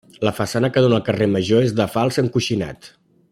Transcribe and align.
La 0.27 0.31
façana 0.37 0.69
que 0.77 0.81
dóna 0.85 0.97
al 0.99 1.05
carrer 1.09 1.27
Major 1.35 1.67
és 1.67 1.77
de 1.81 1.87
fals 1.97 2.19
encoixinat. 2.23 2.91